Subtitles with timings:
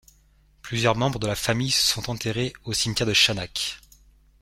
[0.63, 3.79] Plusieurs membres de la famille sont enterrées au cimetière de Chanac.